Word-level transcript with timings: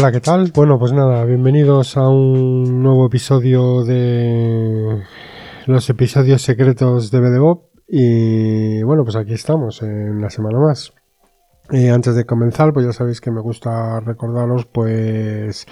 Hola, 0.00 0.12
¿qué 0.12 0.20
tal? 0.22 0.50
Bueno, 0.54 0.78
pues 0.78 0.94
nada, 0.94 1.26
bienvenidos 1.26 1.98
a 1.98 2.08
un 2.08 2.82
nuevo 2.82 3.04
episodio 3.04 3.84
de 3.84 5.04
los 5.66 5.90
episodios 5.90 6.40
secretos 6.40 7.10
de 7.10 7.20
BDBOP. 7.20 7.68
Y 7.86 8.82
bueno, 8.82 9.04
pues 9.04 9.16
aquí 9.16 9.34
estamos, 9.34 9.82
en 9.82 10.12
una 10.12 10.30
semana 10.30 10.58
más. 10.58 10.94
Eh, 11.70 11.90
antes 11.90 12.14
de 12.14 12.24
comenzar, 12.24 12.72
pues 12.72 12.86
ya 12.86 12.94
sabéis 12.94 13.20
que 13.20 13.30
me 13.30 13.42
gusta 13.42 14.00
recordaros, 14.00 14.64
pues 14.64 15.66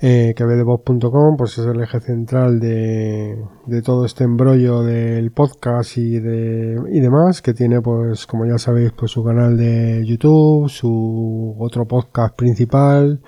eh, 0.00 0.34
que 0.36 0.44
bdbob.com 0.44 1.36
pues 1.36 1.58
es 1.58 1.66
el 1.66 1.80
eje 1.80 2.00
central 2.00 2.60
de, 2.60 3.36
de, 3.66 3.82
todo 3.82 4.04
este 4.04 4.24
embrollo 4.24 4.82
del 4.82 5.30
podcast 5.32 5.96
y, 5.96 6.18
de, 6.18 6.80
y 6.92 7.00
demás, 7.00 7.42
que 7.42 7.54
tiene 7.54 7.80
pues 7.80 8.26
como 8.26 8.46
ya 8.46 8.58
sabéis 8.58 8.92
pues 8.92 9.10
su 9.10 9.24
canal 9.24 9.56
de 9.56 10.04
YouTube, 10.06 10.68
su 10.68 11.56
otro 11.58 11.86
podcast 11.86 12.36
principal, 12.36 13.20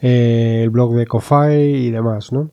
eh, 0.00 0.60
el 0.64 0.70
blog 0.70 0.94
de 0.94 1.06
Ko-Fi 1.06 1.54
y 1.54 1.90
demás, 1.90 2.32
¿no? 2.32 2.50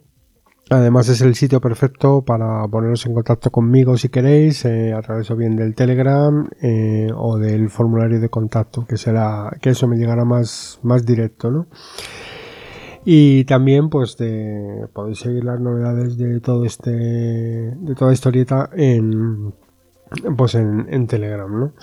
Además 0.72 1.10
es 1.10 1.22
el 1.22 1.34
sitio 1.34 1.60
perfecto 1.60 2.22
para 2.24 2.68
poneros 2.68 3.04
en 3.08 3.16
contacto 3.16 3.50
conmigo 3.50 3.98
si 3.98 4.10
queréis, 4.10 4.66
eh, 4.66 4.94
a 4.94 5.02
través 5.02 5.32
o 5.32 5.36
bien 5.36 5.56
del 5.56 5.74
Telegram 5.74 6.48
eh, 6.62 7.08
o 7.16 7.40
del 7.40 7.70
formulario 7.70 8.20
de 8.20 8.30
contacto, 8.30 8.86
que 8.86 8.96
será, 8.96 9.50
que 9.62 9.72
eso 9.72 9.88
me 9.88 9.98
llegará 9.98 10.26
más, 10.26 10.80
más 10.84 11.08
directo, 11.08 11.50
¿no? 11.50 11.68
Y 13.06 13.46
también, 13.46 13.90
pues, 13.90 14.18
de, 14.18 14.88
podéis 14.94 15.20
seguir 15.20 15.44
las 15.44 15.60
novedades 15.60 16.18
de 16.18 16.40
todo 16.42 16.66
este, 16.66 16.92
de 16.92 17.96
toda 17.98 18.14
historieta 18.14 18.70
en, 18.74 19.54
pues, 20.38 20.56
en, 20.56 20.88
en 20.90 21.08
Telegram, 21.08 21.60
¿no? 21.60 21.74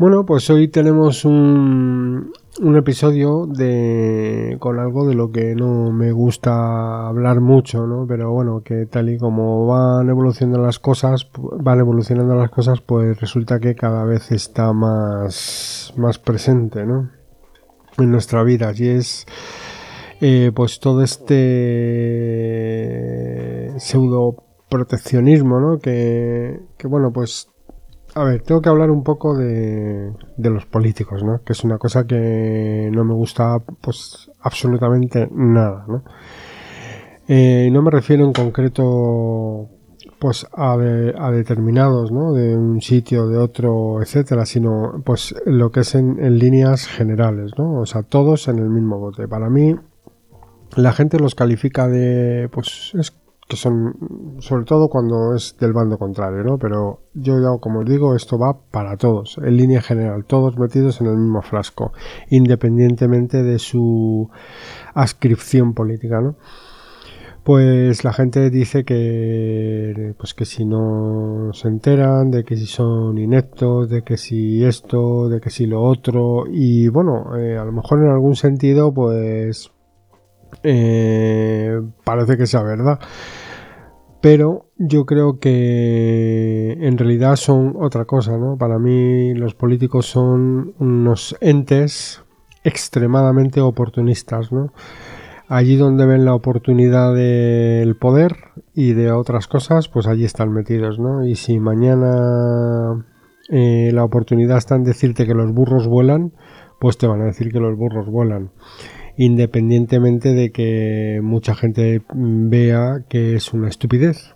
Bueno, 0.00 0.24
pues 0.24 0.48
hoy 0.48 0.68
tenemos 0.68 1.26
un, 1.26 2.32
un 2.58 2.76
episodio 2.76 3.46
de 3.46 4.56
con 4.58 4.78
algo 4.78 5.06
de 5.06 5.14
lo 5.14 5.30
que 5.30 5.54
no 5.54 5.92
me 5.92 6.10
gusta 6.10 7.06
hablar 7.06 7.40
mucho, 7.40 7.86
¿no? 7.86 8.06
Pero 8.06 8.32
bueno, 8.32 8.62
que 8.62 8.86
tal 8.86 9.10
y 9.10 9.18
como 9.18 9.66
van 9.66 10.08
evolucionando 10.08 10.64
las 10.64 10.78
cosas, 10.78 11.28
van 11.36 11.80
evolucionando 11.80 12.34
las 12.34 12.48
cosas, 12.48 12.80
pues 12.80 13.20
resulta 13.20 13.60
que 13.60 13.74
cada 13.74 14.04
vez 14.04 14.32
está 14.32 14.72
más 14.72 15.92
más 15.98 16.18
presente, 16.18 16.86
¿no? 16.86 17.10
En 17.98 18.10
nuestra 18.10 18.42
vida 18.42 18.72
y 18.74 18.88
es 18.88 19.26
eh, 20.20 20.52
pues 20.54 20.80
todo 20.80 21.02
este 21.02 21.38
pseudo 23.78 24.44
proteccionismo, 24.68 25.60
¿no? 25.60 25.78
Que, 25.78 26.60
que 26.76 26.86
bueno, 26.86 27.12
pues 27.12 27.50
a 28.14 28.24
ver, 28.24 28.42
tengo 28.42 28.60
que 28.60 28.68
hablar 28.68 28.90
un 28.90 29.04
poco 29.04 29.36
de, 29.36 30.12
de, 30.36 30.50
los 30.50 30.66
políticos, 30.66 31.22
¿no? 31.22 31.42
Que 31.44 31.52
es 31.52 31.62
una 31.62 31.78
cosa 31.78 32.06
que 32.06 32.90
no 32.92 33.04
me 33.04 33.14
gusta, 33.14 33.58
pues, 33.80 34.30
absolutamente 34.40 35.28
nada, 35.32 35.84
¿no? 35.86 36.02
Eh, 37.28 37.68
no 37.70 37.82
me 37.82 37.90
refiero 37.90 38.24
en 38.24 38.32
concreto, 38.32 39.68
pues, 40.18 40.46
a, 40.52 40.76
de, 40.76 41.14
a, 41.16 41.30
determinados, 41.30 42.10
¿no? 42.10 42.32
De 42.32 42.56
un 42.56 42.80
sitio, 42.80 43.28
de 43.28 43.38
otro, 43.38 44.02
etcétera, 44.02 44.44
sino, 44.44 45.02
pues, 45.04 45.34
lo 45.46 45.70
que 45.70 45.80
es 45.80 45.94
en, 45.94 46.18
en 46.18 46.38
líneas 46.38 46.88
generales, 46.88 47.52
¿no? 47.56 47.80
O 47.80 47.86
sea, 47.86 48.02
todos 48.02 48.48
en 48.48 48.58
el 48.58 48.68
mismo 48.70 48.98
bote. 48.98 49.28
Para 49.28 49.48
mí, 49.48 49.76
la 50.76 50.92
gente 50.92 51.18
los 51.18 51.34
califica 51.34 51.88
de, 51.88 52.48
pues, 52.52 52.92
es 52.98 53.12
que 53.50 53.56
son, 53.56 54.38
sobre 54.38 54.64
todo 54.64 54.88
cuando 54.88 55.34
es 55.34 55.56
del 55.58 55.72
bando 55.72 55.98
contrario, 55.98 56.44
¿no? 56.44 56.56
Pero 56.58 57.00
yo 57.14 57.40
ya, 57.40 57.60
como 57.60 57.80
os 57.80 57.86
digo, 57.86 58.14
esto 58.14 58.38
va 58.38 58.60
para 58.70 58.96
todos, 58.96 59.38
en 59.38 59.56
línea 59.56 59.82
general, 59.82 60.24
todos 60.24 60.56
metidos 60.56 61.00
en 61.00 61.08
el 61.08 61.16
mismo 61.16 61.42
frasco, 61.42 61.92
independientemente 62.30 63.42
de 63.42 63.58
su 63.58 64.30
ascripción 64.94 65.74
política, 65.74 66.20
¿no? 66.20 66.36
Pues 67.42 68.04
la 68.04 68.12
gente 68.12 68.50
dice 68.50 68.84
que, 68.84 70.14
pues 70.18 70.34
que 70.34 70.44
si 70.44 70.64
no 70.64 71.50
se 71.52 71.68
enteran, 71.68 72.30
de 72.30 72.44
que 72.44 72.56
si 72.56 72.66
son 72.66 73.18
ineptos, 73.18 73.88
de 73.88 74.02
que 74.02 74.16
si 74.16 74.64
esto, 74.64 75.28
de 75.28 75.40
que 75.40 75.50
si 75.50 75.66
lo 75.66 75.82
otro, 75.82 76.44
y 76.48 76.88
bueno, 76.88 77.36
eh, 77.36 77.56
a 77.56 77.64
lo 77.64 77.72
mejor 77.72 78.00
en 78.00 78.10
algún 78.10 78.36
sentido, 78.36 78.92
pues 78.92 79.72
eh, 80.62 81.80
parece 82.04 82.36
que 82.36 82.46
sea 82.46 82.62
verdad. 82.62 82.98
Pero 84.20 84.66
yo 84.76 85.06
creo 85.06 85.38
que 85.38 86.76
en 86.78 86.98
realidad 86.98 87.36
son 87.36 87.74
otra 87.78 88.04
cosa, 88.04 88.36
¿no? 88.36 88.58
Para 88.58 88.78
mí 88.78 89.32
los 89.34 89.54
políticos 89.54 90.06
son 90.06 90.74
unos 90.78 91.36
entes 91.40 92.22
extremadamente 92.62 93.62
oportunistas, 93.62 94.52
¿no? 94.52 94.72
Allí 95.48 95.76
donde 95.76 96.04
ven 96.04 96.26
la 96.26 96.34
oportunidad 96.34 97.14
del 97.14 97.96
poder 97.96 98.36
y 98.74 98.92
de 98.92 99.10
otras 99.10 99.48
cosas, 99.48 99.88
pues 99.88 100.06
allí 100.06 100.24
están 100.24 100.52
metidos, 100.52 100.98
¿no? 100.98 101.24
Y 101.24 101.34
si 101.34 101.58
mañana 101.58 103.04
eh, 103.48 103.90
la 103.92 104.04
oportunidad 104.04 104.58
está 104.58 104.76
en 104.76 104.84
decirte 104.84 105.26
que 105.26 105.34
los 105.34 105.50
burros 105.52 105.88
vuelan, 105.88 106.34
pues 106.78 106.98
te 106.98 107.06
van 107.06 107.22
a 107.22 107.24
decir 107.24 107.50
que 107.50 107.58
los 107.58 107.76
burros 107.76 108.06
vuelan 108.06 108.50
independientemente 109.20 110.32
de 110.32 110.50
que 110.50 111.20
mucha 111.22 111.54
gente 111.54 112.00
vea 112.14 113.04
que 113.06 113.36
es 113.36 113.52
una 113.52 113.68
estupidez. 113.68 114.34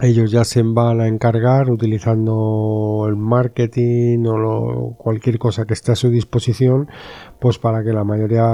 Ellos 0.00 0.30
ya 0.30 0.44
se 0.44 0.62
van 0.62 1.02
a 1.02 1.06
encargar 1.06 1.70
utilizando 1.70 3.04
el 3.06 3.16
marketing 3.16 4.24
o 4.26 4.96
cualquier 4.96 5.38
cosa 5.38 5.66
que 5.66 5.74
esté 5.74 5.92
a 5.92 5.96
su 5.96 6.08
disposición, 6.08 6.88
pues 7.40 7.58
para 7.58 7.84
que 7.84 7.92
la 7.92 8.02
mayoría 8.02 8.46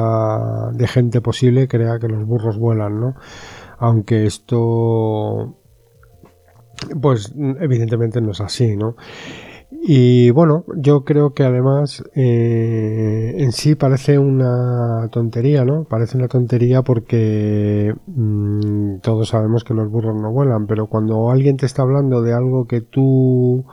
de 0.73 0.89
gente 0.89 1.21
posible 1.21 1.69
crea 1.69 2.01
que 2.01 2.09
los 2.09 2.27
burros 2.27 2.59
vuelan, 2.59 2.99
¿no? 3.01 3.15
Aunque 3.79 4.27
esto, 4.27 5.61
pues 7.01 7.33
evidentemente 7.37 8.21
no 8.21 8.33
es 8.33 8.41
así, 8.41 8.77
¿no? 8.77 8.97
Y 9.89 10.31
bueno, 10.33 10.65
yo 10.77 11.05
creo 11.05 11.33
que 11.33 11.45
además 11.45 12.03
eh, 12.17 13.37
en 13.39 13.53
sí 13.53 13.77
parece 13.77 14.19
una 14.19 15.09
tontería, 15.13 15.65
¿no? 15.65 15.85
Parece 15.85 16.19
una 16.19 16.27
tontería 16.27 16.83
porque 16.83 17.95
mmm, 18.09 18.97
todos 19.01 19.29
sabemos 19.29 19.63
que 19.63 19.75
los 19.75 19.89
burros 19.89 20.21
no 20.21 20.33
vuelan, 20.33 20.67
pero 20.67 20.89
cuando 20.89 21.31
alguien 21.31 21.57
te 21.57 21.67
está 21.67 21.83
hablando 21.83 22.21
de 22.23 22.33
algo 22.33 22.67
que 22.67 22.81
tú 22.81 23.65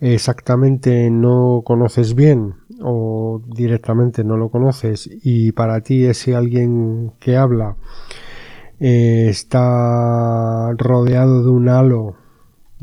exactamente 0.00 1.10
no 1.10 1.60
conoces 1.62 2.14
bien 2.14 2.54
o 2.82 3.42
directamente 3.46 4.24
no 4.24 4.38
lo 4.38 4.48
conoces 4.48 5.10
y 5.12 5.52
para 5.52 5.82
ti 5.82 6.06
ese 6.06 6.34
alguien 6.34 7.12
que 7.20 7.36
habla 7.36 7.76
eh, 8.80 9.26
está 9.28 10.72
rodeado 10.78 11.42
de 11.42 11.50
un 11.50 11.68
halo 11.68 12.23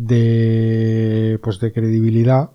de 0.08 1.40
pues 1.44 1.60
de 1.60 1.72
credibilidad 1.72 2.52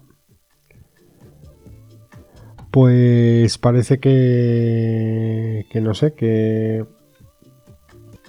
pues 2.71 3.59
parece 3.59 4.01
que 4.01 5.67
que 5.71 5.81
no 5.81 5.95
sé 5.95 6.15
que 6.15 6.85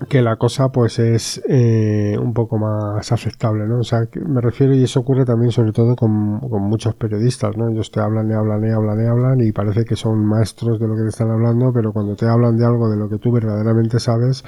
que 0.09 0.21
la 0.21 0.35
cosa 0.35 0.71
pues 0.71 0.99
es 0.99 1.41
eh, 1.49 2.17
un 2.21 2.33
poco 2.33 2.59
más 2.59 3.11
aceptable, 3.11 3.65
¿no? 3.65 3.79
O 3.79 3.83
sea, 3.83 4.07
me 4.27 4.41
refiero 4.41 4.75
y 4.75 4.83
eso 4.83 4.99
ocurre 4.99 5.25
también 5.25 5.51
sobre 5.51 5.71
todo 5.71 5.95
con, 5.95 6.39
con, 6.39 6.61
muchos 6.63 6.93
periodistas, 6.93 7.57
¿no? 7.57 7.69
Ellos 7.69 7.89
te 7.89 7.99
hablan 7.99 8.29
y 8.29 8.33
hablan 8.33 8.63
y 8.63 8.69
hablan 8.69 9.03
y 9.03 9.07
hablan 9.07 9.41
y 9.41 9.51
parece 9.51 9.85
que 9.85 9.95
son 9.95 10.23
maestros 10.23 10.79
de 10.79 10.87
lo 10.87 10.95
que 10.95 11.01
te 11.01 11.09
están 11.09 11.31
hablando, 11.31 11.73
pero 11.73 11.93
cuando 11.93 12.15
te 12.15 12.27
hablan 12.27 12.57
de 12.57 12.65
algo 12.65 12.89
de 12.89 12.97
lo 12.97 13.09
que 13.09 13.17
tú 13.17 13.31
verdaderamente 13.31 13.99
sabes, 13.99 14.43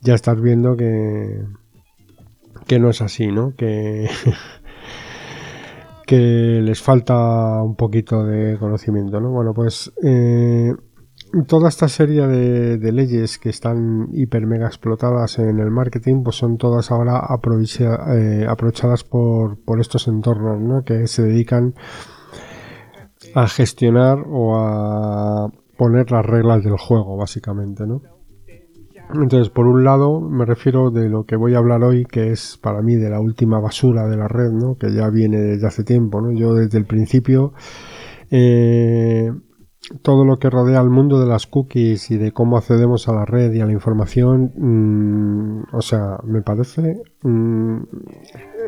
ya 0.00 0.14
estás 0.14 0.40
viendo 0.40 0.76
que, 0.76 1.44
que 2.70 2.78
no 2.78 2.90
es 2.90 3.02
así, 3.02 3.26
¿no? 3.26 3.52
Que, 6.06 6.60
les 6.62 6.82
falta 6.82 7.62
un 7.62 7.76
poquito 7.76 8.24
de 8.24 8.58
conocimiento, 8.58 9.20
¿no? 9.20 9.30
Bueno, 9.30 9.54
pues 9.54 9.92
eh, 10.02 10.72
toda 11.46 11.68
esta 11.68 11.88
serie 11.88 12.26
de, 12.26 12.92
leyes 12.92 13.38
que 13.38 13.48
están 13.48 14.08
hiper 14.12 14.44
mega 14.44 14.66
explotadas 14.66 15.38
en 15.38 15.60
el 15.60 15.70
marketing, 15.70 16.24
pues 16.24 16.34
son 16.34 16.58
todas 16.58 16.90
ahora 16.90 17.28
eh, 17.28 18.46
aprovechadas 18.48 19.04
por, 19.04 19.58
por 19.64 19.80
estos 19.80 20.08
entornos, 20.08 20.60
¿no? 20.60 20.82
Que 20.84 21.06
se 21.06 21.22
dedican 21.22 21.74
a 23.36 23.46
gestionar 23.46 24.18
o 24.28 24.56
a 24.56 25.52
poner 25.76 26.10
las 26.10 26.26
reglas 26.26 26.64
del 26.64 26.76
juego, 26.76 27.16
básicamente, 27.16 27.86
¿no? 27.86 28.19
Entonces, 29.14 29.50
por 29.50 29.66
un 29.66 29.84
lado, 29.84 30.20
me 30.20 30.44
refiero 30.44 30.90
de 30.90 31.08
lo 31.08 31.24
que 31.24 31.36
voy 31.36 31.54
a 31.54 31.58
hablar 31.58 31.82
hoy, 31.82 32.04
que 32.04 32.30
es 32.30 32.58
para 32.60 32.82
mí 32.82 32.96
de 32.96 33.10
la 33.10 33.20
última 33.20 33.60
basura 33.60 34.06
de 34.06 34.16
la 34.16 34.28
red, 34.28 34.50
¿no? 34.50 34.76
Que 34.76 34.92
ya 34.92 35.08
viene 35.10 35.38
desde 35.38 35.66
hace 35.66 35.84
tiempo, 35.84 36.20
¿no? 36.20 36.32
Yo 36.32 36.54
desde 36.54 36.78
el 36.78 36.86
principio, 36.86 37.52
eh, 38.30 39.30
todo 40.02 40.24
lo 40.24 40.38
que 40.38 40.50
rodea 40.50 40.80
al 40.80 40.90
mundo 40.90 41.18
de 41.18 41.26
las 41.26 41.46
cookies 41.46 42.10
y 42.10 42.18
de 42.18 42.32
cómo 42.32 42.56
accedemos 42.56 43.08
a 43.08 43.14
la 43.14 43.24
red 43.24 43.52
y 43.52 43.60
a 43.60 43.66
la 43.66 43.72
información, 43.72 44.52
mmm, 44.56 45.62
o 45.74 45.82
sea, 45.82 46.18
me 46.24 46.42
parece 46.42 47.00
mmm, 47.22 47.78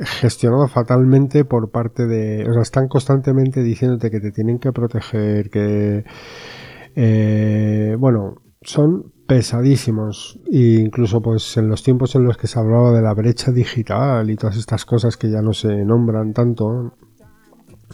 gestionado 0.00 0.67
fatalmente 0.69 1.44
por 1.44 1.71
parte 1.71 2.06
de, 2.06 2.49
o 2.49 2.53
sea, 2.53 2.62
están 2.62 2.89
constantemente 2.89 3.62
diciéndote 3.62 4.11
que 4.11 4.21
te 4.21 4.33
tienen 4.33 4.59
que 4.59 4.73
proteger, 4.73 5.50
que, 5.50 6.05
eh, 6.97 7.97
bueno, 7.99 8.37
son 8.62 9.12
pesadísimos 9.32 10.38
e 10.44 10.84
incluso 10.84 11.23
pues 11.23 11.56
en 11.56 11.67
los 11.67 11.82
tiempos 11.82 12.14
en 12.14 12.25
los 12.25 12.37
que 12.37 12.46
se 12.46 12.58
hablaba 12.58 12.93
de 12.93 13.00
la 13.00 13.14
brecha 13.14 13.50
digital 13.50 14.29
y 14.29 14.37
todas 14.37 14.58
estas 14.58 14.84
cosas 14.84 15.17
que 15.17 15.31
ya 15.31 15.40
no 15.40 15.55
se 15.55 15.87
nombran 15.87 16.34
tanto 16.34 16.93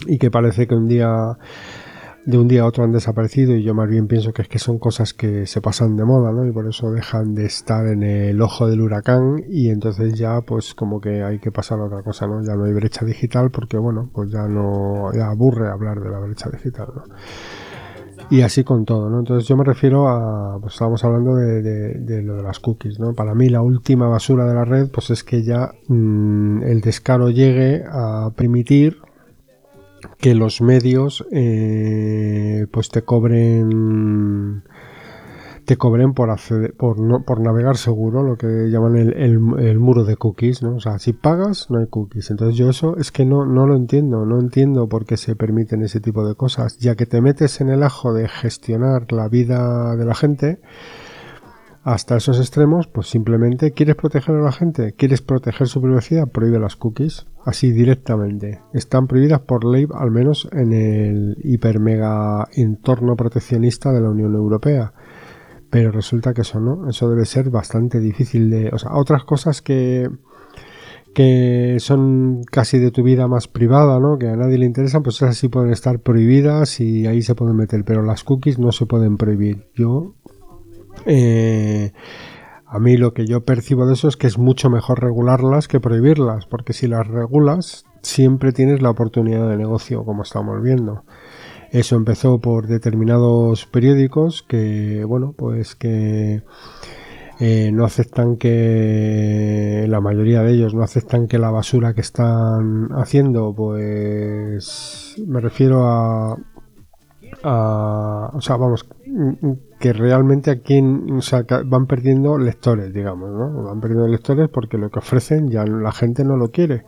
y 0.09 0.19
que 0.19 0.33
parece 0.33 0.67
que 0.67 0.75
un 0.75 0.89
día 0.89 1.39
de 2.27 2.39
un 2.39 2.49
día 2.49 2.63
a 2.63 2.67
otro 2.67 2.83
han 2.83 2.91
desaparecido 2.91 3.55
y 3.55 3.63
yo 3.63 3.73
más 3.73 3.89
bien 3.89 4.09
pienso 4.09 4.33
que 4.33 4.43
es 4.43 4.49
que 4.49 4.59
son 4.59 4.81
cosas 4.81 5.15
que 5.15 5.47
se 5.47 5.61
pasan 5.61 5.97
de 5.97 6.05
moda, 6.05 6.33
¿no? 6.33 6.45
Y 6.45 6.51
por 6.51 6.67
eso 6.67 6.91
dejan 6.91 7.37
de 7.37 7.47
estar 7.47 7.87
en 7.87 8.03
el 8.03 8.43
ojo 8.43 8.67
del 8.67 8.81
huracán 8.81 9.45
y 9.49 9.71
entonces 9.71 10.15
ya 10.15 10.41
pues 10.41 10.75
como 10.75 11.01
que 11.01 11.23
hay 11.23 11.39
que 11.39 11.53
pasar 11.53 11.79
a 11.79 11.85
otra 11.85 12.03
cosa, 12.03 12.27
¿no? 12.27 12.43
Ya 12.43 12.57
no 12.57 12.65
hay 12.65 12.73
brecha 12.73 13.05
digital 13.05 13.53
porque 13.53 13.79
bueno, 13.79 14.11
pues 14.13 14.33
ya 14.33 14.49
no, 14.49 15.13
ya 15.15 15.29
aburre 15.31 15.69
hablar 15.69 16.01
de 16.01 16.11
la 16.11 16.19
brecha 16.19 16.51
digital. 16.51 16.89
Y 18.31 18.43
así 18.43 18.63
con 18.63 18.85
todo, 18.85 19.09
¿no? 19.09 19.21
Entonces 19.21 19.49
yo 19.49 19.57
me 19.57 19.65
refiero 19.65 20.09
a, 20.09 20.59
pues 20.61 20.75
estábamos 20.75 21.03
hablando 21.03 21.35
de, 21.37 22.23
lo 22.23 22.37
de 22.37 22.43
las 22.43 22.61
cookies, 22.61 23.01
¿no? 23.01 23.15
Para 23.15 23.35
mí 23.35 23.49
la 23.49 23.63
última 23.63 24.07
basura 24.09 24.45
de 24.45 24.55
la 24.55 24.67
red, 24.67 24.91
pues 24.91 25.09
es 25.11 25.25
que 25.25 25.43
ya 25.43 25.73
mm, 25.89 26.63
el 26.63 26.83
descaro 26.83 27.31
llegue 27.31 27.85
a 27.89 28.31
permitir 28.37 28.99
que 30.19 30.35
los 30.35 30.61
medios 30.61 31.27
eh, 31.33 32.67
pues 32.71 32.91
te 32.91 33.03
cobren 33.03 34.63
te 35.69 35.77
cobren 35.77 36.15
por 36.15 36.31
acceder, 36.31 36.75
por 36.75 36.99
no, 36.99 37.25
por 37.25 37.41
navegar 37.41 37.77
seguro, 37.77 38.23
lo 38.23 38.39
que 38.39 38.71
llaman 38.71 38.97
el, 38.97 39.39
muro 39.79 40.05
de 40.05 40.17
cookies, 40.17 40.63
¿no? 40.63 40.77
O 40.77 40.81
sea, 40.81 40.99
si 40.99 41.13
pagas, 41.13 41.69
no 41.69 41.79
hay 41.79 41.87
cookies. 41.89 42.31
Entonces 42.31 42.57
yo 42.57 42.71
eso 42.71 42.97
es 42.97 43.13
que 43.13 43.27
no, 43.27 43.45
no 43.45 43.67
lo 43.67 43.77
entiendo, 43.77 44.25
no 44.25 44.41
entiendo 44.41 44.89
por 44.89 45.05
qué 45.05 45.19
se 45.19 45.37
permiten 45.37 45.83
ese 45.83 46.01
tipo 46.01 46.27
de 46.27 46.35
cosas. 46.37 46.79
Ya 46.79 46.95
que 46.95 47.05
te 47.05 47.21
metes 47.21 47.61
en 47.61 47.69
el 47.69 47.83
ajo 47.83 48.15
de 48.15 48.29
gestionar 48.29 49.13
la 49.13 49.29
vida 49.29 49.95
de 49.95 50.07
la 50.07 50.15
gente, 50.15 50.59
hasta 51.85 52.17
esos 52.17 52.41
extremos, 52.41 52.87
pues 52.87 53.09
simplemente 53.09 53.73
quieres 53.73 53.97
proteger 53.97 54.37
a 54.37 54.41
la 54.41 54.53
gente, 54.53 54.95
quieres 54.95 55.21
proteger 55.21 55.69
su 55.69 55.83
privacidad, 55.83 56.29
prohíbe 56.29 56.59
las 56.59 56.77
cookies, 56.77 57.27
así 57.45 57.73
directamente. 57.73 58.63
Están 58.73 59.07
prohibidas 59.07 59.41
por 59.41 59.67
ley, 59.67 59.87
al 59.95 60.13
menos 60.13 60.49
en 60.51 60.73
el 60.73 61.37
hiper 61.45 61.79
mega 61.79 62.49
entorno 62.55 63.17
proteccionista 63.17 63.93
de 63.93 64.01
la 64.01 64.09
Unión 64.09 64.35
Europea. 64.35 64.95
Pero 65.71 65.93
resulta 65.93 66.33
que 66.33 66.43
eso 66.43 66.61
no, 66.61 66.89
eso 66.89 67.11
debe 67.11 67.25
ser 67.27 67.51
bastante 67.51 68.01
difícil 68.01 68.51
de. 68.51 68.71
O 68.73 68.79
sea, 68.79 68.95
otras 68.95 69.25
cosas 69.25 69.63
que 69.63 70.09
que 71.15 71.79
son 71.81 72.45
casi 72.45 72.79
de 72.79 72.93
tu 72.93 73.03
vida 73.03 73.27
más 73.27 73.49
privada, 73.49 73.99
¿no? 73.99 74.19
Que 74.19 74.29
a 74.29 74.37
nadie 74.37 74.57
le 74.57 74.67
interesan, 74.67 75.03
pues 75.03 75.17
esas 75.17 75.37
sí 75.37 75.49
pueden 75.49 75.73
estar 75.73 75.99
prohibidas 75.99 76.79
y 76.79 77.09
ahí 77.09 77.23
se 77.23 77.35
pueden 77.35 77.57
meter, 77.57 77.85
pero 77.85 78.03
las 78.03 78.23
cookies 78.23 78.61
no 78.61 78.71
se 78.71 78.87
pueden 78.87 79.17
prohibir. 79.17 79.67
Yo 79.75 80.15
eh, 81.07 81.93
a 82.67 82.79
mí 82.79 82.97
lo 82.97 83.15
que 83.15 83.27
yo 83.27 83.45
percibo 83.45 83.87
de 83.87 83.95
eso 83.95 84.09
es 84.09 84.17
que 84.17 84.27
es 84.27 84.39
mucho 84.39 84.71
mejor 84.71 85.03
regularlas 85.03 85.69
que 85.69 85.81
prohibirlas, 85.81 86.47
porque 86.47 86.73
si 86.73 86.87
las 86.87 87.07
regulas 87.07 87.85
siempre 88.03 88.53
tienes 88.53 88.83
la 88.83 88.91
oportunidad 88.91 89.49
de 89.49 89.57
negocio, 89.57 90.05
como 90.05 90.23
estamos 90.23 90.63
viendo. 90.63 91.05
Eso 91.71 91.97
empezó 91.97 92.41
por 92.41 92.67
determinados 92.67 93.67
periódicos 93.67 94.43
que, 94.43 95.05
bueno, 95.05 95.35
pues 95.37 95.75
que 95.75 96.43
eh, 97.41 97.71
no 97.73 97.85
aceptan 97.85 98.37
que, 98.37 99.85
la 99.89 100.01
mayoría 100.01 100.43
de 100.43 100.53
ellos 100.53 100.75
no 100.75 100.83
aceptan 100.83 101.29
que 101.29 101.39
la 101.39 101.51
basura 101.51 101.95
que 101.95 102.01
están 102.01 102.89
haciendo, 102.93 103.55
pues 103.55 105.15
me 105.27 105.41
refiero 105.41 105.87
a, 105.87 106.37
a 107.45 108.31
o 108.35 108.41
sea, 108.41 108.57
vamos, 108.57 108.89
que 109.79 109.93
realmente 109.93 110.51
aquí 110.51 110.81
van 110.81 111.87
perdiendo 111.87 112.39
lectores, 112.39 112.93
digamos, 112.93 113.31
¿no? 113.31 113.63
Van 113.65 113.81
perdiendo 113.81 114.09
lectores 114.09 114.49
porque 114.49 114.79
lo 114.79 114.91
que 114.91 114.99
ofrecen 114.99 115.49
ya 115.49 115.65
la 115.65 115.93
gente 115.93 116.25
no 116.25 116.37
lo 116.37 116.51
quiere. 116.51 116.85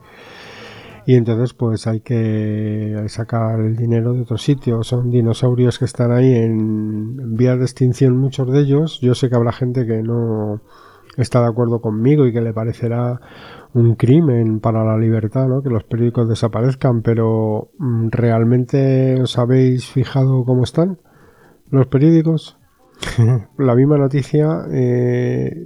Y 1.11 1.17
entonces 1.17 1.55
pues 1.55 1.89
hay 1.89 2.03
que 2.03 3.05
sacar 3.09 3.59
el 3.59 3.75
dinero 3.75 4.12
de 4.12 4.21
otro 4.21 4.39
sitio. 4.39 4.85
Son 4.85 5.11
dinosaurios 5.11 5.77
que 5.81 5.85
están 5.85 6.12
ahí 6.12 6.37
en, 6.37 7.19
en 7.21 7.35
vías 7.35 7.59
de 7.59 7.65
extinción 7.65 8.17
muchos 8.17 8.49
de 8.53 8.61
ellos. 8.61 9.01
Yo 9.01 9.17
sé 9.17 9.29
que 9.29 9.35
habrá 9.35 9.51
gente 9.51 9.85
que 9.89 10.05
no 10.05 10.61
está 11.17 11.41
de 11.41 11.49
acuerdo 11.49 11.81
conmigo 11.81 12.27
y 12.27 12.33
que 12.33 12.41
le 12.41 12.53
parecerá 12.53 13.21
un 13.75 13.97
crimen 13.97 14.61
para 14.61 14.85
la 14.85 14.97
libertad, 14.97 15.49
¿no? 15.49 15.65
Que 15.65 15.71
los 15.71 15.83
periódicos 15.83 16.29
desaparezcan, 16.29 17.03
pero 17.03 17.73
mm, 17.81 18.11
¿realmente 18.11 19.21
os 19.21 19.37
habéis 19.37 19.87
fijado 19.87 20.45
cómo 20.45 20.62
están 20.62 21.01
los 21.71 21.89
periódicos? 21.89 22.57
la 23.59 23.75
misma 23.75 23.99
noticia, 23.99 24.65
eh, 24.71 25.57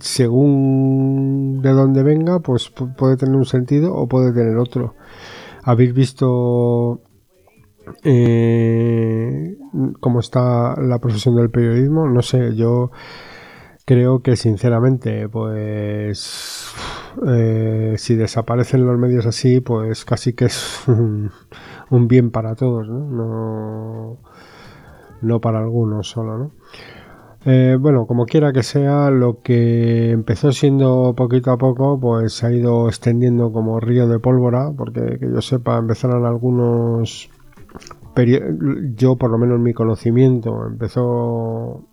según 0.00 1.60
de 1.62 1.70
dónde 1.70 2.02
venga, 2.02 2.40
pues 2.40 2.70
puede 2.70 3.16
tener 3.16 3.36
un 3.36 3.44
sentido 3.44 3.94
o 3.94 4.08
puede 4.08 4.32
tener 4.32 4.56
otro. 4.56 4.94
¿Habéis 5.62 5.92
visto 5.94 7.02
eh, 8.02 9.56
cómo 10.00 10.20
está 10.20 10.74
la 10.80 10.98
profesión 10.98 11.36
del 11.36 11.50
periodismo? 11.50 12.08
No 12.08 12.22
sé, 12.22 12.54
yo 12.56 12.90
creo 13.84 14.22
que 14.22 14.36
sinceramente, 14.36 15.28
pues 15.28 16.72
eh, 17.26 17.94
si 17.98 18.14
desaparecen 18.14 18.86
los 18.86 18.98
medios 18.98 19.26
así, 19.26 19.60
pues 19.60 20.04
casi 20.04 20.32
que 20.32 20.46
es 20.46 20.84
un, 20.88 21.30
bien 22.08 22.30
para 22.30 22.54
todos, 22.54 22.88
¿no? 22.88 23.10
¿no? 23.10 24.18
no 25.22 25.40
para 25.40 25.58
algunos 25.58 26.08
solo, 26.08 26.38
¿no? 26.38 26.52
Eh, 27.46 27.76
bueno, 27.80 28.06
como 28.06 28.26
quiera 28.26 28.52
que 28.52 28.62
sea, 28.62 29.10
lo 29.10 29.40
que 29.40 30.10
empezó 30.10 30.52
siendo 30.52 31.14
poquito 31.16 31.50
a 31.50 31.58
poco, 31.58 31.98
pues 31.98 32.34
se 32.34 32.46
ha 32.46 32.52
ido 32.52 32.88
extendiendo 32.88 33.52
como 33.52 33.80
río 33.80 34.08
de 34.08 34.18
pólvora, 34.18 34.70
porque 34.76 35.18
que 35.18 35.30
yo 35.32 35.40
sepa, 35.40 35.78
empezaron 35.78 36.26
algunos 36.26 37.30
yo 38.94 39.16
por 39.16 39.30
lo 39.30 39.38
menos 39.38 39.60
mi 39.60 39.72
conocimiento 39.72 40.66
empezó 40.66 41.84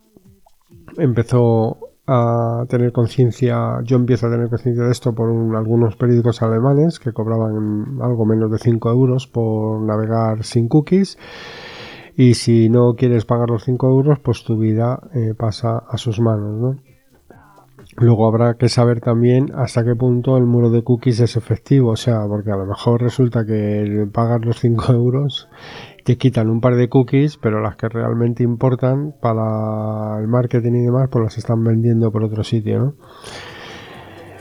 empezó 0.97 1.77
a 2.07 2.65
tener 2.69 2.93
conciencia, 2.93 3.81
yo 3.83 3.97
empiezo 3.97 4.27
a 4.27 4.31
tener 4.31 4.49
conciencia 4.49 4.85
de 4.85 4.91
esto 4.91 5.13
por 5.13 5.29
algunos 5.55 5.97
periódicos 5.97 6.41
alemanes 6.41 6.99
que 6.99 7.11
cobraban 7.11 7.99
algo 8.01 8.25
menos 8.25 8.49
de 8.49 8.57
5 8.57 8.89
euros 8.89 9.27
por 9.27 9.81
navegar 9.81 10.45
sin 10.45 10.69
cookies 10.69 11.17
y 12.19 12.33
si 12.33 12.67
no 12.67 12.95
quieres 12.95 13.25
pagar 13.25 13.51
los 13.51 13.63
5 13.63 13.87
euros, 13.87 14.19
pues 14.19 14.43
tu 14.43 14.57
vida 14.57 14.99
eh, 15.13 15.35
pasa 15.37 15.77
a 15.87 15.97
sus 15.97 16.19
manos, 16.19 16.59
¿no? 16.59 16.75
Luego 17.95 18.27
habrá 18.27 18.55
que 18.55 18.69
saber 18.69 19.01
también 19.01 19.51
hasta 19.55 19.85
qué 19.85 19.95
punto 19.95 20.35
el 20.35 20.45
muro 20.47 20.71
de 20.71 20.83
cookies 20.83 21.19
es 21.19 21.37
efectivo, 21.37 21.91
o 21.91 21.95
sea, 21.95 22.25
porque 22.27 22.51
a 22.51 22.57
lo 22.57 22.65
mejor 22.65 23.03
resulta 23.03 23.45
que 23.45 24.07
pagas 24.11 24.43
los 24.43 24.59
5 24.59 24.93
euros, 24.93 25.47
te 26.03 26.17
quitan 26.17 26.49
un 26.49 26.59
par 26.59 26.75
de 26.75 26.89
cookies, 26.89 27.37
pero 27.37 27.61
las 27.61 27.75
que 27.75 27.87
realmente 27.87 28.41
importan 28.41 29.13
para 29.21 30.19
el 30.19 30.27
marketing 30.27 30.73
y 30.73 30.85
demás, 30.85 31.09
pues 31.11 31.23
las 31.23 31.37
están 31.37 31.63
vendiendo 31.63 32.11
por 32.11 32.23
otro 32.23 32.43
sitio, 32.43 32.79
¿no? 32.79 32.93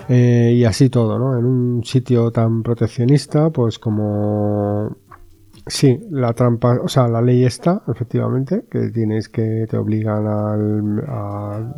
Eh, 0.09 0.55
y 0.57 0.65
así 0.65 0.89
todo, 0.89 1.19
¿no? 1.19 1.39
En 1.39 1.45
un 1.45 1.85
sitio 1.85 2.31
tan 2.31 2.63
proteccionista, 2.63 3.51
pues 3.51 3.79
como 3.79 4.97
Sí, 5.69 5.99
la 6.11 6.33
trampa, 6.33 6.79
o 6.81 6.87
sea, 6.87 7.09
la 7.09 7.21
ley 7.21 7.45
está, 7.45 7.83
efectivamente, 7.89 8.67
que 8.71 8.91
tienes 8.91 9.29
que 9.29 9.67
te 9.69 9.77
obligan 9.77 10.25
a, 10.29 11.75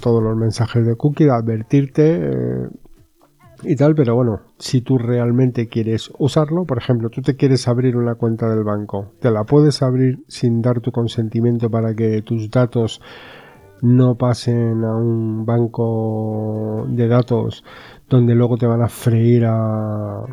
todos 0.00 0.22
los 0.22 0.36
mensajes 0.36 0.86
de 0.86 0.94
cookie, 0.94 1.28
a 1.28 1.34
advertirte 1.34 2.20
eh, 2.22 2.68
y 3.64 3.74
tal, 3.74 3.96
pero 3.96 4.14
bueno, 4.14 4.42
si 4.58 4.80
tú 4.80 4.96
realmente 4.98 5.66
quieres 5.66 6.12
usarlo, 6.18 6.66
por 6.66 6.78
ejemplo, 6.78 7.10
tú 7.10 7.20
te 7.20 7.34
quieres 7.34 7.66
abrir 7.66 7.96
una 7.96 8.14
cuenta 8.14 8.48
del 8.48 8.62
banco, 8.62 9.10
te 9.18 9.32
la 9.32 9.42
puedes 9.42 9.82
abrir 9.82 10.22
sin 10.28 10.62
dar 10.62 10.80
tu 10.80 10.92
consentimiento 10.92 11.68
para 11.68 11.96
que 11.96 12.22
tus 12.22 12.48
datos 12.48 13.00
no 13.82 14.14
pasen 14.14 14.84
a 14.84 14.94
un 14.94 15.44
banco 15.44 16.86
de 16.88 17.08
datos 17.08 17.64
donde 18.08 18.36
luego 18.36 18.56
te 18.56 18.66
van 18.66 18.82
a 18.82 18.88
freír 18.88 19.46
a, 19.46 20.24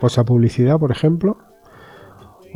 pues 0.00 0.18
a 0.18 0.24
publicidad, 0.24 0.80
por 0.80 0.90
ejemplo 0.90 1.36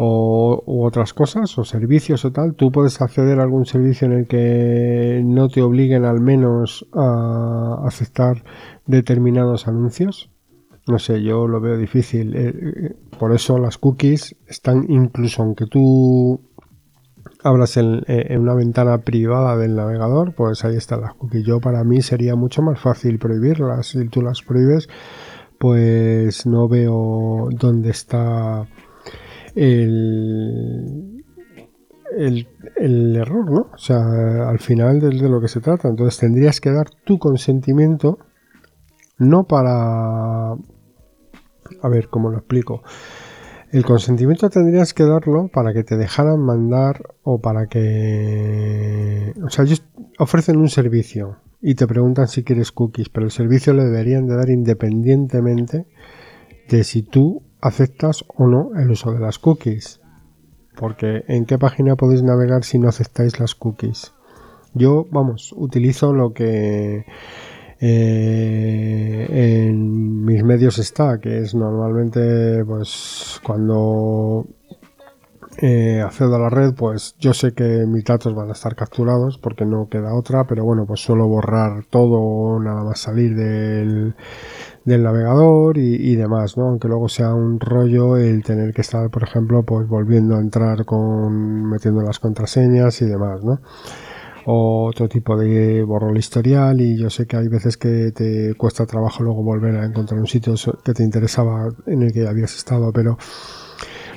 o 0.00 0.62
otras 0.84 1.12
cosas 1.12 1.58
o 1.58 1.64
servicios 1.64 2.24
o 2.24 2.30
tal, 2.30 2.54
tú 2.54 2.70
puedes 2.70 3.00
acceder 3.00 3.40
a 3.40 3.42
algún 3.42 3.66
servicio 3.66 4.06
en 4.06 4.12
el 4.12 4.28
que 4.28 5.20
no 5.24 5.48
te 5.48 5.60
obliguen 5.60 6.04
al 6.04 6.20
menos 6.20 6.86
a 6.94 7.82
aceptar 7.84 8.44
determinados 8.86 9.66
anuncios. 9.66 10.30
No 10.86 11.00
sé, 11.00 11.20
yo 11.20 11.48
lo 11.48 11.60
veo 11.60 11.76
difícil. 11.76 12.36
Eh, 12.36 12.54
eh, 12.56 12.96
por 13.18 13.34
eso 13.34 13.58
las 13.58 13.76
cookies 13.76 14.36
están 14.46 14.86
incluso 14.88 15.42
aunque 15.42 15.66
tú 15.66 16.40
abras 17.42 17.76
en, 17.76 17.96
eh, 18.06 18.26
en, 18.30 18.42
una 18.42 18.54
ventana 18.54 18.98
privada 18.98 19.56
del 19.56 19.74
navegador, 19.74 20.32
pues 20.32 20.64
ahí 20.64 20.76
están 20.76 21.00
las 21.00 21.14
cookies. 21.14 21.44
Yo 21.44 21.58
para 21.58 21.82
mí 21.82 22.02
sería 22.02 22.36
mucho 22.36 22.62
más 22.62 22.78
fácil 22.78 23.18
prohibirlas. 23.18 23.88
Si 23.88 24.08
tú 24.08 24.22
las 24.22 24.42
prohíbes, 24.42 24.88
pues 25.58 26.46
no 26.46 26.68
veo 26.68 27.48
dónde 27.50 27.90
está 27.90 28.68
el, 29.58 31.24
el, 32.76 33.16
error, 33.16 33.50
¿no? 33.50 33.70
O 33.74 33.78
sea, 33.78 34.48
al 34.48 34.60
final 34.60 35.00
de, 35.00 35.10
de 35.10 35.28
lo 35.28 35.40
que 35.40 35.48
se 35.48 35.60
trata. 35.60 35.88
Entonces 35.88 36.18
tendrías 36.20 36.60
que 36.60 36.70
dar 36.70 36.88
tu 37.04 37.18
consentimiento, 37.18 38.18
no 39.18 39.46
para... 39.46 40.52
A 40.52 41.88
ver, 41.90 42.08
¿cómo 42.08 42.30
lo 42.30 42.38
explico? 42.38 42.82
El 43.72 43.84
consentimiento 43.84 44.48
tendrías 44.48 44.94
que 44.94 45.04
darlo 45.04 45.48
para 45.48 45.74
que 45.74 45.84
te 45.84 45.96
dejaran 45.96 46.40
mandar 46.40 47.02
o 47.22 47.40
para 47.40 47.66
que... 47.66 49.34
O 49.44 49.50
sea, 49.50 49.64
ellos 49.64 49.84
ofrecen 50.18 50.56
un 50.56 50.68
servicio 50.68 51.38
y 51.60 51.74
te 51.74 51.86
preguntan 51.86 52.28
si 52.28 52.44
quieres 52.44 52.70
cookies, 52.70 53.08
pero 53.08 53.26
el 53.26 53.32
servicio 53.32 53.74
le 53.74 53.84
deberían 53.84 54.26
de 54.26 54.36
dar 54.36 54.50
independientemente 54.50 55.86
de 56.68 56.84
si 56.84 57.02
tú 57.02 57.47
aceptas 57.60 58.24
o 58.28 58.46
no 58.46 58.70
el 58.76 58.90
uso 58.90 59.12
de 59.12 59.20
las 59.20 59.38
cookies. 59.38 60.00
Porque 60.76 61.24
¿en 61.28 61.44
qué 61.44 61.58
página 61.58 61.96
podéis 61.96 62.22
navegar 62.22 62.64
si 62.64 62.78
no 62.78 62.88
aceptáis 62.88 63.40
las 63.40 63.54
cookies? 63.54 64.14
Yo, 64.74 65.06
vamos, 65.10 65.52
utilizo 65.56 66.12
lo 66.12 66.32
que 66.32 67.04
eh, 67.80 69.66
en 69.68 70.24
mis 70.24 70.44
medios 70.44 70.78
está, 70.78 71.20
que 71.20 71.38
es 71.38 71.54
normalmente 71.54 72.64
pues 72.64 73.40
cuando 73.44 74.46
eh, 75.60 76.00
accedo 76.04 76.36
a 76.36 76.38
la 76.38 76.50
red, 76.50 76.74
pues 76.74 77.16
yo 77.18 77.34
sé 77.34 77.52
que 77.52 77.84
mis 77.86 78.04
datos 78.04 78.32
van 78.32 78.48
a 78.48 78.52
estar 78.52 78.76
capturados 78.76 79.38
porque 79.38 79.64
no 79.64 79.88
queda 79.88 80.14
otra, 80.14 80.44
pero 80.46 80.64
bueno, 80.64 80.86
pues 80.86 81.00
suelo 81.00 81.26
borrar 81.26 81.84
todo, 81.90 82.60
nada 82.60 82.84
más 82.84 83.00
salir 83.00 83.34
del, 83.34 84.14
del 84.88 85.02
navegador 85.02 85.78
y, 85.78 86.16
demás, 86.16 86.56
¿no? 86.56 86.68
Aunque 86.68 86.88
luego 86.88 87.08
sea 87.08 87.34
un 87.34 87.60
rollo 87.60 88.16
el 88.16 88.42
tener 88.42 88.72
que 88.74 88.80
estar, 88.80 89.10
por 89.10 89.22
ejemplo, 89.22 89.62
pues 89.62 89.86
volviendo 89.86 90.36
a 90.36 90.40
entrar 90.40 90.84
con 90.84 91.70
metiendo 91.70 92.02
las 92.02 92.18
contraseñas 92.18 93.00
y 93.02 93.06
demás, 93.06 93.44
¿no? 93.44 93.60
otro 94.50 95.10
tipo 95.10 95.36
de 95.36 95.82
borro 95.82 96.08
el 96.10 96.16
historial 96.16 96.80
y 96.80 96.96
yo 96.96 97.10
sé 97.10 97.26
que 97.26 97.36
hay 97.36 97.48
veces 97.48 97.76
que 97.76 98.12
te 98.12 98.54
cuesta 98.54 98.86
trabajo 98.86 99.22
luego 99.22 99.42
volver 99.42 99.76
a 99.76 99.84
encontrar 99.84 100.18
un 100.18 100.26
sitio 100.26 100.54
que 100.82 100.94
te 100.94 101.02
interesaba 101.02 101.68
en 101.86 102.02
el 102.02 102.12
que 102.14 102.26
habías 102.26 102.56
estado, 102.56 102.90
pero 102.90 103.18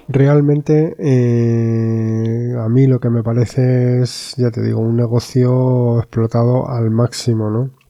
realmente 0.07 0.95
eh, 0.99 2.55
a 2.57 2.69
mí 2.69 2.87
lo 2.87 3.01
que 3.01 3.09
me 3.09 3.23
parece 3.23 4.01
es, 4.01 4.35
ya 4.37 4.51
te 4.51 4.61
digo, 4.61 4.79
un 4.79 4.95
negocio 4.95 5.99
explotado 5.99 6.69
al 6.69 6.91
máximo, 6.91 7.49
¿no? 7.49 7.80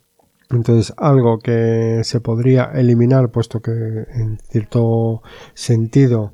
Entonces, 0.51 0.93
algo 0.97 1.39
que 1.39 2.01
se 2.03 2.19
podría 2.19 2.65
eliminar, 2.73 3.29
puesto 3.29 3.61
que 3.61 3.71
en 3.71 4.37
cierto 4.49 5.21
sentido 5.53 6.33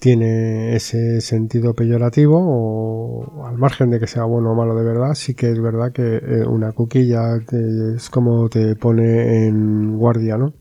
tiene 0.00 0.74
ese 0.74 1.20
sentido 1.20 1.74
peyorativo 1.74 2.38
o 2.40 3.46
al 3.46 3.58
margen 3.58 3.90
de 3.90 4.00
que 4.00 4.06
sea 4.06 4.24
bueno 4.24 4.52
o 4.52 4.54
malo 4.54 4.74
de 4.74 4.84
verdad, 4.84 5.14
sí 5.14 5.34
que 5.34 5.50
es 5.50 5.60
verdad 5.60 5.92
que 5.92 6.16
eh, 6.16 6.46
una 6.46 6.72
cookie 6.72 7.06
ya 7.06 7.36
es 7.36 8.08
como 8.08 8.48
te 8.48 8.76
pone 8.76 9.46
en 9.46 9.98
guardia, 9.98 10.38
¿no? 10.38 10.54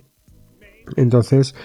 Entonces, 0.97 1.55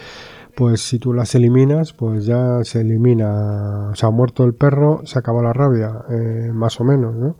pues 0.54 0.82
si 0.82 1.00
tú 1.00 1.12
las 1.12 1.34
eliminas, 1.34 1.92
pues 1.92 2.26
ya 2.26 2.62
se 2.62 2.82
elimina, 2.82 3.90
o 3.90 3.94
sea, 3.96 4.10
muerto 4.10 4.44
el 4.44 4.54
perro, 4.54 5.00
se 5.04 5.18
acaba 5.18 5.42
la 5.42 5.52
rabia, 5.52 6.04
eh, 6.10 6.50
más 6.52 6.80
o 6.80 6.84
menos, 6.84 7.14
¿no? 7.16 7.36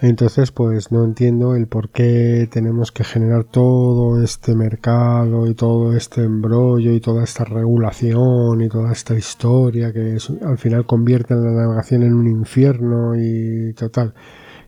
Entonces, 0.00 0.52
pues 0.52 0.92
no 0.92 1.04
entiendo 1.04 1.56
el 1.56 1.66
por 1.66 1.90
qué 1.90 2.48
tenemos 2.52 2.92
que 2.92 3.02
generar 3.02 3.42
todo 3.42 4.22
este 4.22 4.54
mercado 4.54 5.48
y 5.48 5.54
todo 5.54 5.96
este 5.96 6.22
embrollo 6.22 6.92
y 6.92 7.00
toda 7.00 7.24
esta 7.24 7.44
regulación 7.44 8.60
y 8.60 8.68
toda 8.68 8.92
esta 8.92 9.16
historia 9.16 9.92
que 9.92 10.16
al 10.42 10.58
final 10.58 10.86
convierte 10.86 11.34
la 11.34 11.50
navegación 11.50 12.04
en 12.04 12.14
un 12.14 12.28
infierno 12.28 13.16
y 13.16 13.72
total. 13.74 14.14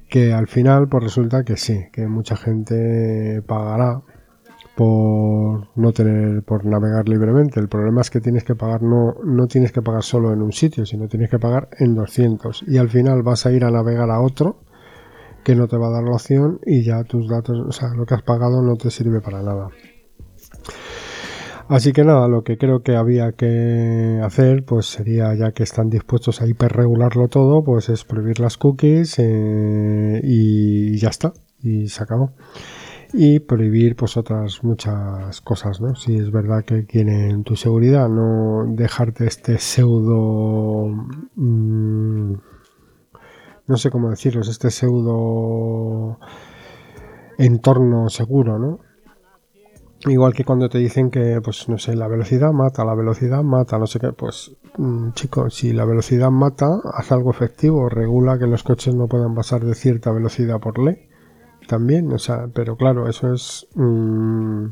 Que 0.08 0.32
al 0.32 0.48
final, 0.48 0.88
pues 0.88 1.04
resulta 1.04 1.44
que 1.44 1.56
sí, 1.56 1.84
que 1.92 2.08
mucha 2.08 2.36
gente 2.36 3.40
pagará 3.46 4.02
por 4.74 5.68
no 5.76 5.92
tener, 5.92 6.42
por 6.42 6.64
navegar 6.64 7.08
libremente. 7.08 7.60
El 7.60 7.68
problema 7.68 8.00
es 8.00 8.10
que 8.10 8.20
tienes 8.20 8.42
que 8.42 8.56
pagar, 8.56 8.82
no, 8.82 9.14
no 9.24 9.46
tienes 9.46 9.70
que 9.70 9.82
pagar 9.82 10.02
solo 10.02 10.32
en 10.32 10.42
un 10.42 10.52
sitio, 10.52 10.86
sino 10.86 11.06
tienes 11.06 11.30
que 11.30 11.38
pagar 11.38 11.68
en 11.78 11.94
200. 11.94 12.64
Y 12.66 12.78
al 12.78 12.88
final 12.88 13.22
vas 13.22 13.46
a 13.46 13.52
ir 13.52 13.64
a 13.64 13.70
navegar 13.70 14.10
a 14.10 14.20
otro 14.20 14.62
que 15.44 15.54
no 15.54 15.68
te 15.68 15.76
va 15.76 15.88
a 15.88 15.90
dar 15.90 16.04
la 16.04 16.16
opción 16.16 16.60
y 16.66 16.82
ya 16.82 17.04
tus 17.04 17.28
datos, 17.28 17.58
o 17.58 17.72
sea, 17.72 17.94
lo 17.94 18.06
que 18.06 18.14
has 18.14 18.22
pagado 18.22 18.62
no 18.62 18.76
te 18.76 18.90
sirve 18.90 19.20
para 19.20 19.42
nada. 19.42 19.68
Así 21.70 21.92
que 21.92 22.02
nada, 22.02 22.26
lo 22.26 22.42
que 22.42 22.58
creo 22.58 22.82
que 22.82 22.96
había 22.96 23.30
que 23.30 24.20
hacer, 24.24 24.64
pues 24.64 24.86
sería, 24.86 25.32
ya 25.36 25.52
que 25.52 25.62
están 25.62 25.88
dispuestos 25.88 26.42
a 26.42 26.48
hiperregularlo 26.48 27.28
todo, 27.28 27.62
pues 27.62 27.88
es 27.90 28.04
prohibir 28.04 28.40
las 28.40 28.58
cookies 28.58 29.14
eh, 29.18 30.20
y 30.24 30.98
ya 30.98 31.10
está, 31.10 31.32
y 31.62 31.86
se 31.86 32.02
acabó. 32.02 32.32
Y 33.12 33.38
prohibir 33.38 33.94
pues 33.94 34.16
otras 34.16 34.64
muchas 34.64 35.40
cosas, 35.42 35.80
¿no? 35.80 35.94
Si 35.94 36.16
es 36.16 36.32
verdad 36.32 36.64
que 36.64 36.86
quieren 36.86 37.44
tu 37.44 37.54
seguridad, 37.54 38.08
no 38.08 38.64
dejarte 38.66 39.28
este 39.28 39.58
pseudo... 39.58 40.88
Mm, 41.36 42.34
no 43.70 43.76
sé 43.76 43.88
cómo 43.88 44.10
deciros, 44.10 44.48
este 44.48 44.68
pseudo 44.72 46.18
entorno 47.38 48.08
seguro, 48.10 48.58
¿no? 48.58 48.80
Igual 50.06 50.34
que 50.34 50.44
cuando 50.44 50.68
te 50.68 50.78
dicen 50.78 51.10
que, 51.10 51.40
pues, 51.40 51.68
no 51.68 51.78
sé, 51.78 51.94
la 51.94 52.08
velocidad 52.08 52.52
mata, 52.52 52.84
la 52.84 52.94
velocidad 52.96 53.44
mata, 53.44 53.78
no 53.78 53.86
sé 53.86 54.00
qué, 54.00 54.12
pues, 54.12 54.56
mm, 54.76 55.10
chicos, 55.12 55.54
si 55.54 55.72
la 55.72 55.84
velocidad 55.84 56.30
mata, 56.32 56.80
haz 56.92 57.12
algo 57.12 57.30
efectivo, 57.30 57.88
regula 57.88 58.38
que 58.40 58.48
los 58.48 58.64
coches 58.64 58.94
no 58.96 59.06
puedan 59.06 59.36
pasar 59.36 59.64
de 59.64 59.74
cierta 59.74 60.10
velocidad 60.10 60.58
por 60.58 60.80
ley, 60.80 61.08
también, 61.68 62.10
o 62.12 62.18
sea, 62.18 62.48
pero 62.52 62.76
claro, 62.76 63.08
eso 63.08 63.32
es, 63.32 63.68
mm, 63.76 64.64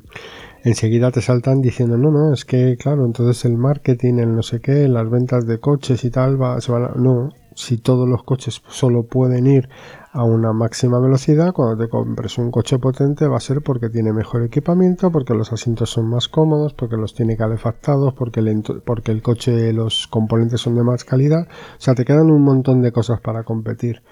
enseguida 0.64 1.12
te 1.12 1.20
saltan 1.20 1.60
diciendo, 1.62 1.96
no, 1.98 2.10
no, 2.10 2.32
es 2.32 2.44
que, 2.44 2.76
claro, 2.76 3.04
entonces 3.04 3.44
el 3.44 3.56
marketing, 3.58 4.14
el 4.14 4.34
no 4.34 4.42
sé 4.42 4.60
qué, 4.60 4.88
las 4.88 5.08
ventas 5.08 5.46
de 5.46 5.60
coches 5.60 6.04
y 6.04 6.10
tal, 6.10 6.40
va, 6.42 6.60
se 6.60 6.72
van 6.72 6.84
a, 6.84 6.88
no, 6.96 7.28
si 7.58 7.76
todos 7.76 8.08
los 8.08 8.22
coches 8.22 8.62
solo 8.68 9.02
pueden 9.02 9.48
ir 9.48 9.68
a 10.12 10.22
una 10.22 10.52
máxima 10.52 11.00
velocidad, 11.00 11.52
cuando 11.52 11.84
te 11.84 11.90
compres 11.90 12.38
un 12.38 12.52
coche 12.52 12.78
potente 12.78 13.26
va 13.26 13.38
a 13.38 13.40
ser 13.40 13.62
porque 13.62 13.88
tiene 13.88 14.12
mejor 14.12 14.44
equipamiento, 14.44 15.10
porque 15.10 15.34
los 15.34 15.52
asientos 15.52 15.90
son 15.90 16.08
más 16.08 16.28
cómodos, 16.28 16.72
porque 16.72 16.96
los 16.96 17.14
tiene 17.14 17.36
calefactados, 17.36 18.14
porque 18.14 18.38
el, 18.40 18.62
porque 18.84 19.10
el 19.10 19.22
coche, 19.22 19.72
los 19.72 20.06
componentes 20.06 20.60
son 20.60 20.76
de 20.76 20.84
más 20.84 21.04
calidad. 21.04 21.48
O 21.48 21.80
sea, 21.80 21.96
te 21.96 22.04
quedan 22.04 22.30
un 22.30 22.42
montón 22.42 22.80
de 22.80 22.92
cosas 22.92 23.20
para 23.20 23.42
competir. 23.42 24.02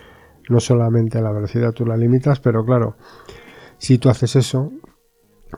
No 0.48 0.58
solamente 0.58 1.22
la 1.22 1.30
velocidad 1.30 1.72
tú 1.72 1.86
la 1.86 1.96
limitas, 1.96 2.40
pero 2.40 2.64
claro, 2.64 2.96
si 3.78 3.98
tú 3.98 4.08
haces 4.08 4.34
eso, 4.34 4.72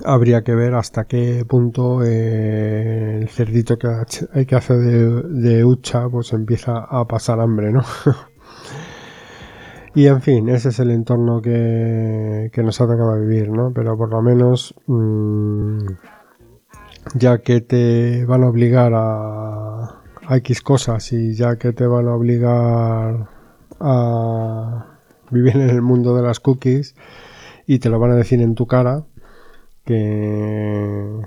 habría 0.05 0.43
que 0.43 0.55
ver 0.55 0.75
hasta 0.75 1.07
qué 1.07 1.45
punto 1.47 2.03
eh, 2.05 3.19
el 3.21 3.29
cerdito 3.29 3.79
que 3.79 3.89
hay 4.33 4.47
que 4.47 4.55
hacer 4.55 4.79
de, 4.79 5.65
hucha 5.65 6.09
pues 6.09 6.33
empieza 6.33 6.79
a 6.79 7.07
pasar 7.07 7.41
hambre, 7.41 7.73
¿no? 7.73 7.83
y 9.95 10.07
en 10.07 10.21
fin, 10.21 10.49
ese 10.49 10.69
es 10.71 10.79
el 10.79 10.91
entorno 10.91 11.41
que, 11.43 12.51
nos 12.57 12.81
ha 12.81 12.87
tocado 12.87 13.19
vivir, 13.21 13.51
¿no? 13.51 13.73
Pero 13.73 13.97
por 13.97 14.11
lo 14.11 14.23
menos, 14.23 14.75
mm, 14.87 15.79
ya 17.15 17.39
que 17.39 17.61
te 17.61 18.25
van 18.27 18.45
a 18.45 18.49
obligar 18.49 18.93
a, 18.95 20.03
a 20.27 20.37
X 20.37 20.61
cosas 20.61 21.13
y 21.13 21.35
ya 21.35 21.57
que 21.57 21.73
te 21.73 21.87
van 21.87 22.07
a 22.09 22.15
obligar 22.15 23.29
a 23.81 24.87
vivir 25.31 25.57
en 25.57 25.71
el 25.71 25.83
mundo 25.83 26.17
de 26.17 26.23
las 26.23 26.41
cookies 26.41 26.95
y 27.67 27.79
te 27.79 27.91
lo 27.91 27.99
van 27.99 28.13
a 28.13 28.17
decir 28.17 28.41
en 28.41 28.55
tu 28.55 28.67
cara, 28.67 29.05
que, 29.89 31.23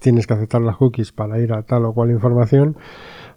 tienes 0.00 0.26
que 0.26 0.34
aceptar 0.34 0.60
las 0.60 0.76
cookies 0.76 1.12
para 1.12 1.38
ir 1.38 1.52
a 1.52 1.62
tal 1.62 1.84
o 1.84 1.94
cual 1.94 2.10
información, 2.10 2.76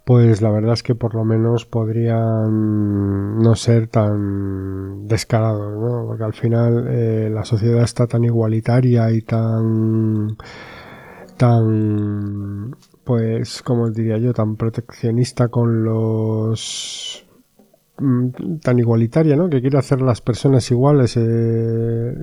pues 0.05 0.41
la 0.41 0.50
verdad 0.50 0.74
es 0.74 0.83
que 0.83 0.95
por 0.95 1.13
lo 1.13 1.24
menos 1.24 1.65
podrían 1.65 3.38
no 3.39 3.55
ser 3.55 3.88
tan 3.88 5.07
descarados, 5.07 5.74
¿no? 5.77 6.05
Porque 6.07 6.24
al 6.24 6.33
final 6.33 6.88
eh, 6.89 7.29
la 7.31 7.45
sociedad 7.45 7.83
está 7.83 8.07
tan 8.07 8.24
igualitaria 8.24 9.12
y 9.12 9.21
tan 9.21 10.38
tan 11.38 12.75
pues 13.03 13.62
como 13.62 13.91
diría 13.91 14.17
yo 14.17 14.33
tan 14.33 14.55
proteccionista 14.55 15.50
con 15.50 15.83
los 15.83 17.26
tan 18.62 18.77
igualitaria, 18.77 19.36
¿no? 19.36 19.50
Que 19.50 19.60
quiere 19.60 19.77
hacer 19.77 20.01
las 20.01 20.22
personas 20.22 20.70
iguales, 20.70 21.18
eh, 21.18 22.13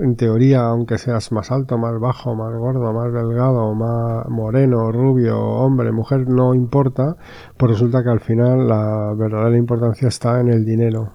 en 0.00 0.16
teoría, 0.16 0.66
aunque 0.66 0.98
seas 0.98 1.30
más 1.30 1.52
alto, 1.52 1.78
más 1.78 1.98
bajo, 2.00 2.34
más 2.34 2.52
gordo, 2.56 2.92
más 2.92 3.12
delgado, 3.12 3.72
más 3.74 4.28
moreno, 4.28 4.90
rubio, 4.90 5.38
hombre, 5.40 5.92
mujer, 5.92 6.28
no 6.28 6.54
importa, 6.54 7.16
pues 7.56 7.72
resulta 7.72 8.02
que 8.02 8.10
al 8.10 8.20
final 8.20 8.66
la 8.66 9.14
verdadera 9.16 9.56
importancia 9.56 10.08
está 10.08 10.40
en 10.40 10.48
el 10.48 10.64
dinero. 10.64 11.12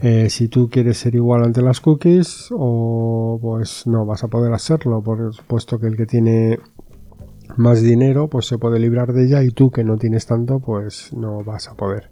Eh, 0.00 0.28
si 0.28 0.48
tú 0.48 0.68
quieres 0.68 0.98
ser 0.98 1.14
igual 1.14 1.44
ante 1.44 1.62
las 1.62 1.80
cookies, 1.80 2.48
o 2.50 3.38
pues 3.40 3.86
no 3.86 4.04
vas 4.04 4.24
a 4.24 4.28
poder 4.28 4.52
hacerlo, 4.52 5.02
por 5.02 5.30
puesto 5.46 5.78
que 5.78 5.86
el 5.86 5.96
que 5.96 6.04
tiene 6.04 6.58
más 7.56 7.80
dinero, 7.80 8.28
pues 8.28 8.46
se 8.46 8.58
puede 8.58 8.78
librar 8.78 9.14
de 9.14 9.24
ella 9.24 9.42
y 9.42 9.50
tú 9.50 9.70
que 9.70 9.84
no 9.84 9.96
tienes 9.96 10.26
tanto, 10.26 10.60
pues 10.60 11.14
no 11.14 11.42
vas 11.44 11.68
a 11.68 11.74
poder. 11.74 12.10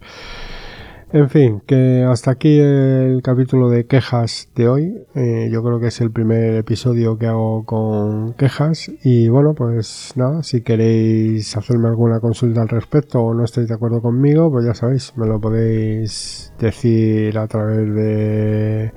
En 1.13 1.29
fin, 1.29 1.61
que 1.67 2.03
hasta 2.09 2.31
aquí 2.31 2.57
el 2.59 3.21
capítulo 3.21 3.69
de 3.69 3.85
quejas 3.85 4.49
de 4.55 4.67
hoy. 4.67 5.05
Eh, 5.13 5.47
yo 5.51 5.63
creo 5.63 5.79
que 5.79 5.87
es 5.87 6.01
el 6.01 6.09
primer 6.09 6.55
episodio 6.55 7.19
que 7.19 7.27
hago 7.27 7.65
con 7.65 8.33
quejas. 8.33 8.89
Y 9.03 9.29
bueno, 9.29 9.53
pues 9.53 10.13
nada, 10.15 10.41
si 10.41 10.61
queréis 10.61 11.55
hacerme 11.55 11.87
alguna 11.87 12.19
consulta 12.19 12.63
al 12.63 12.69
respecto 12.69 13.21
o 13.21 13.35
no 13.35 13.43
estáis 13.43 13.67
de 13.67 13.75
acuerdo 13.75 14.01
conmigo, 14.01 14.51
pues 14.51 14.65
ya 14.65 14.73
sabéis, 14.73 15.15
me 15.15 15.27
lo 15.27 15.39
podéis 15.39 16.51
decir 16.57 17.37
a 17.37 17.47
través 17.47 17.93
de, 17.93 18.91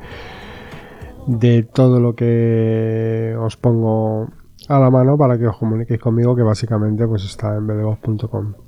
de 1.26 1.62
todo 1.64 2.00
lo 2.00 2.14
que 2.14 3.36
os 3.38 3.58
pongo 3.58 4.30
a 4.68 4.78
la 4.78 4.90
mano 4.90 5.18
para 5.18 5.36
que 5.38 5.48
os 5.48 5.58
comuniquéis 5.58 6.00
conmigo, 6.00 6.34
que 6.34 6.42
básicamente 6.42 7.06
pues 7.06 7.26
está 7.26 7.54
en 7.56 7.66
bdvoz.com. 7.66 8.65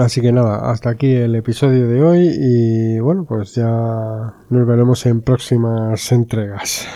Así 0.00 0.20
que 0.20 0.32
nada, 0.32 0.70
hasta 0.70 0.90
aquí 0.90 1.12
el 1.12 1.34
episodio 1.34 1.88
de 1.88 2.02
hoy 2.02 2.30
y 2.32 3.00
bueno, 3.00 3.24
pues 3.28 3.54
ya 3.54 3.66
nos 4.48 4.66
veremos 4.66 5.04
en 5.06 5.22
próximas 5.22 6.12
entregas. 6.12 6.86